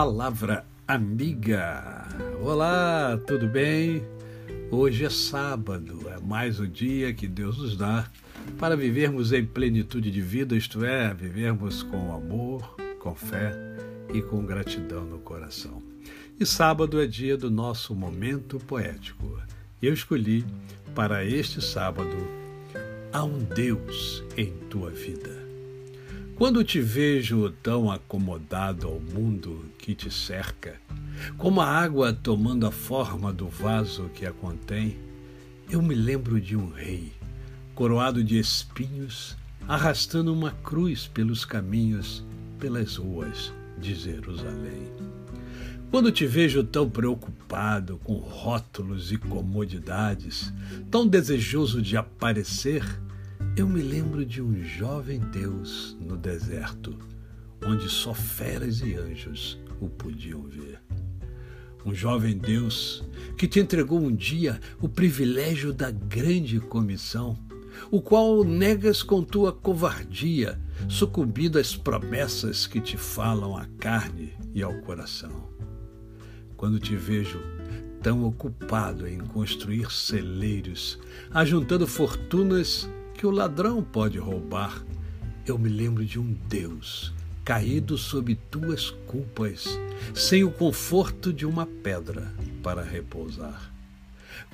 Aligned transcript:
Palavra 0.00 0.64
Amiga. 0.88 2.08
Olá, 2.40 3.20
tudo 3.26 3.46
bem? 3.46 4.02
Hoje 4.70 5.04
é 5.04 5.10
sábado, 5.10 6.08
é 6.08 6.18
mais 6.18 6.58
um 6.58 6.66
dia 6.66 7.12
que 7.12 7.28
Deus 7.28 7.58
nos 7.58 7.76
dá 7.76 8.08
para 8.58 8.74
vivermos 8.74 9.30
em 9.30 9.44
plenitude 9.44 10.10
de 10.10 10.22
vida, 10.22 10.56
isto 10.56 10.82
é, 10.86 11.12
vivermos 11.12 11.82
com 11.82 12.14
amor, 12.14 12.76
com 12.98 13.14
fé 13.14 13.52
e 14.10 14.22
com 14.22 14.42
gratidão 14.46 15.04
no 15.04 15.18
coração. 15.18 15.82
E 16.40 16.46
sábado 16.46 16.98
é 16.98 17.06
dia 17.06 17.36
do 17.36 17.50
nosso 17.50 17.94
momento 17.94 18.58
poético. 18.58 19.38
Eu 19.82 19.92
escolhi 19.92 20.46
para 20.94 21.26
este 21.26 21.60
sábado 21.60 22.16
Há 23.12 23.22
um 23.22 23.38
Deus 23.38 24.24
em 24.34 24.50
tua 24.70 24.88
vida. 24.88 25.39
Quando 26.40 26.64
te 26.64 26.80
vejo 26.80 27.50
tão 27.62 27.90
acomodado 27.90 28.86
ao 28.88 28.98
mundo 28.98 29.62
que 29.76 29.94
te 29.94 30.10
cerca, 30.10 30.80
como 31.36 31.60
a 31.60 31.66
água 31.66 32.14
tomando 32.14 32.66
a 32.66 32.70
forma 32.70 33.30
do 33.30 33.46
vaso 33.46 34.08
que 34.14 34.24
a 34.24 34.32
contém, 34.32 34.96
eu 35.68 35.82
me 35.82 35.94
lembro 35.94 36.40
de 36.40 36.56
um 36.56 36.70
rei, 36.70 37.12
coroado 37.74 38.24
de 38.24 38.38
espinhos, 38.38 39.36
arrastando 39.68 40.32
uma 40.32 40.52
cruz 40.52 41.06
pelos 41.06 41.44
caminhos, 41.44 42.24
pelas 42.58 42.96
ruas 42.96 43.52
de 43.76 43.94
Jerusalém. 43.94 44.90
Quando 45.90 46.10
te 46.10 46.24
vejo 46.24 46.64
tão 46.64 46.88
preocupado 46.88 48.00
com 48.02 48.14
rótulos 48.14 49.12
e 49.12 49.18
comodidades, 49.18 50.50
tão 50.90 51.06
desejoso 51.06 51.82
de 51.82 51.98
aparecer, 51.98 52.82
eu 53.60 53.68
me 53.68 53.82
lembro 53.82 54.24
de 54.24 54.40
um 54.40 54.62
jovem 54.62 55.18
Deus 55.18 55.94
no 56.00 56.16
deserto, 56.16 56.96
onde 57.62 57.90
só 57.90 58.14
feras 58.14 58.80
e 58.80 58.94
anjos 58.94 59.60
o 59.78 59.86
podiam 59.86 60.44
ver. 60.44 60.80
Um 61.84 61.94
jovem 61.94 62.38
Deus 62.38 63.04
que 63.36 63.46
te 63.46 63.60
entregou 63.60 64.00
um 64.00 64.16
dia 64.16 64.58
o 64.80 64.88
privilégio 64.88 65.74
da 65.74 65.90
grande 65.90 66.58
comissão, 66.58 67.36
o 67.90 68.00
qual 68.00 68.42
negas 68.44 69.02
com 69.02 69.22
tua 69.22 69.52
covardia, 69.52 70.58
sucumbindo 70.88 71.58
às 71.58 71.76
promessas 71.76 72.66
que 72.66 72.80
te 72.80 72.96
falam 72.96 73.54
à 73.54 73.66
carne 73.78 74.32
e 74.54 74.62
ao 74.62 74.72
coração. 74.80 75.50
Quando 76.56 76.80
te 76.80 76.96
vejo 76.96 77.38
tão 78.02 78.24
ocupado 78.24 79.06
em 79.06 79.18
construir 79.18 79.92
celeiros, 79.92 80.98
ajuntando 81.30 81.86
fortunas 81.86 82.88
que 83.20 83.26
o 83.26 83.30
ladrão 83.30 83.82
pode 83.82 84.16
roubar, 84.16 84.82
eu 85.46 85.58
me 85.58 85.68
lembro 85.68 86.06
de 86.06 86.18
um 86.18 86.32
Deus 86.48 87.12
caído 87.44 87.98
sob 87.98 88.34
tuas 88.50 88.88
culpas, 89.06 89.78
sem 90.14 90.42
o 90.42 90.50
conforto 90.50 91.30
de 91.30 91.44
uma 91.44 91.66
pedra 91.66 92.32
para 92.62 92.82
repousar. 92.82 93.70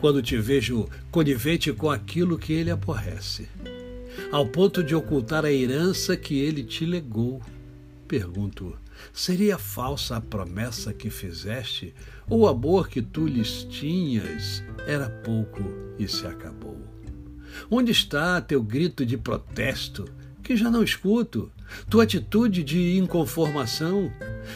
Quando 0.01 0.21
te 0.21 0.37
vejo 0.37 0.89
conivente 1.13 1.73
com 1.73 1.89
aquilo 1.89 2.37
que 2.37 2.55
ele 2.55 2.73
aborrece, 2.73 3.49
ao 4.33 4.45
ponto 4.49 4.83
de 4.83 4.97
ocultar 4.97 5.45
a 5.45 5.53
herança 5.53 6.17
que 6.17 6.37
ele 6.37 6.65
te 6.65 6.85
legou, 6.85 7.41
pergunto: 8.09 8.77
seria 9.13 9.59
falsa 9.59 10.17
a 10.17 10.21
promessa 10.21 10.93
que 10.93 11.09
fizeste, 11.09 11.95
ou 12.29 12.41
o 12.41 12.49
amor 12.49 12.89
que 12.89 13.01
tu 13.01 13.29
lhes 13.29 13.63
tinhas 13.63 14.61
era 14.89 15.09
pouco 15.09 15.63
e 16.01 16.09
se 16.09 16.27
acabou? 16.27 16.86
Onde 17.71 17.93
está 17.93 18.41
teu 18.41 18.63
grito 18.63 19.05
de 19.05 19.17
protesto, 19.17 20.05
que 20.43 20.57
já 20.57 20.71
não 20.71 20.83
escuto? 20.83 21.51
Tua 21.91 22.05
atitude 22.05 22.63
de 22.63 22.97
inconformação? 22.97 24.13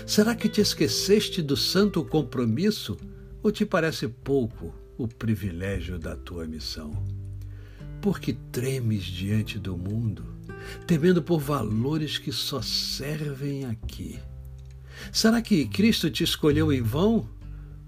Será 0.07 0.35
que 0.35 0.49
te 0.49 0.61
esqueceste 0.61 1.43
do 1.43 1.57
santo 1.57 2.05
compromisso? 2.05 2.97
Ou 3.43 3.51
te 3.51 3.65
parece 3.65 4.07
pouco 4.07 4.75
o 4.97 5.09
privilégio 5.09 5.99
da 5.99 6.15
tua 6.15 6.47
missão? 6.47 6.93
Por 8.01 8.21
que 8.21 8.33
tremes 8.33 9.05
diante 9.05 9.59
do 9.59 9.77
mundo, 9.77 10.25
temendo 10.87 11.23
por 11.23 11.41
valores 11.41 12.19
que 12.19 12.33
só 12.33 12.63
servem 12.63 13.65
aqui? 13.67 14.19
Será 15.13 15.43
que 15.43 15.67
Cristo 15.67 16.11
te 16.11 16.23
escolheu 16.23 16.73
em 16.73 16.83
vão? 16.83 17.29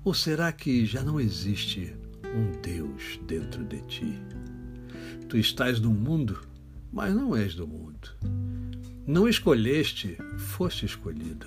Ou 0.04 0.12
será 0.12 0.50
que 0.50 0.84
já 0.84 1.02
não 1.02 1.20
existe 1.20 1.94
um 2.24 2.60
Deus 2.60 3.20
dentro 3.26 3.64
de 3.64 3.80
ti? 3.82 4.18
Tu 5.28 5.36
estás 5.36 5.80
no 5.80 5.90
mundo, 5.90 6.40
mas 6.92 7.14
não 7.14 7.36
és 7.36 7.54
do 7.54 7.66
mundo. 7.66 8.10
Não 9.06 9.28
escolheste, 9.28 10.16
foste 10.38 10.86
escolhido. 10.86 11.46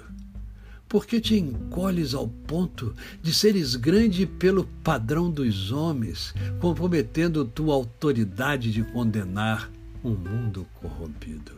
Porque 0.87 1.19
te 1.19 1.35
encolhes 1.35 2.13
ao 2.13 2.27
ponto 2.27 2.93
de 3.21 3.33
seres 3.33 3.75
grande 3.75 4.25
pelo 4.25 4.65
padrão 4.83 5.31
dos 5.31 5.71
homens, 5.71 6.33
comprometendo 6.59 7.45
tua 7.45 7.73
autoridade 7.73 8.71
de 8.71 8.83
condenar 8.83 9.71
um 10.03 10.11
mundo 10.11 10.67
corrompido. 10.75 11.53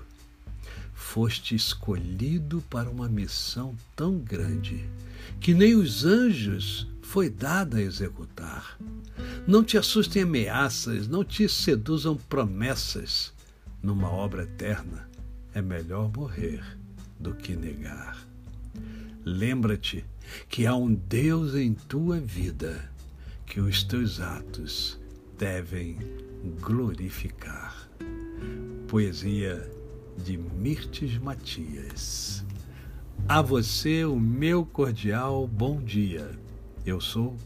Foste 0.93 1.55
escolhido 1.55 2.63
para 2.69 2.89
uma 2.89 3.09
missão 3.09 3.75
tão 3.95 4.17
grande 4.17 4.89
que 5.39 5.53
nem 5.53 5.75
os 5.75 6.05
anjos 6.05 6.87
foi 7.01 7.29
dada 7.29 7.77
a 7.77 7.81
executar. 7.81 8.77
Não 9.47 9.63
te 9.63 9.77
assustem 9.77 10.23
ameaças, 10.23 11.07
não 11.07 11.23
te 11.23 11.47
seduzam 11.47 12.17
promessas. 12.17 13.31
Numa 13.81 14.11
obra 14.11 14.43
eterna, 14.43 15.09
é 15.53 15.61
melhor 15.61 16.11
morrer 16.13 16.61
do 17.17 17.33
que 17.33 17.55
negar. 17.55 18.27
Lembra-te 19.23 20.03
que 20.49 20.65
há 20.65 20.75
um 20.75 20.93
Deus 20.93 21.55
em 21.55 21.73
tua 21.73 22.19
vida 22.19 22.91
que 23.45 23.61
os 23.61 23.83
teus 23.83 24.19
atos 24.19 24.99
devem 25.37 25.97
glorificar. 26.59 27.89
Poesia 28.85 29.65
de 30.17 30.37
Mirtes 30.37 31.17
Matias. 31.19 32.43
A 33.29 33.41
você 33.41 34.03
o 34.03 34.19
meu 34.19 34.65
cordial 34.65 35.47
bom 35.47 35.81
dia. 35.81 36.37
Eu 36.85 36.99
sou 36.99 37.37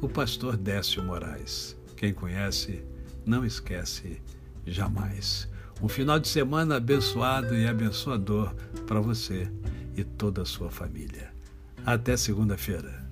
o 0.00 0.08
pastor 0.08 0.56
Décio 0.56 1.02
Moraes. 1.02 1.76
Quem 1.96 2.12
conhece, 2.12 2.84
não 3.24 3.44
esquece 3.44 4.20
jamais. 4.66 5.48
Um 5.82 5.88
final 5.88 6.18
de 6.18 6.28
semana 6.28 6.76
abençoado 6.76 7.54
e 7.56 7.66
abençoador 7.66 8.54
para 8.86 9.00
você 9.00 9.50
e 9.96 10.04
toda 10.04 10.42
a 10.42 10.46
sua 10.46 10.70
família. 10.70 11.30
Até 11.84 12.16
segunda-feira. 12.16 13.05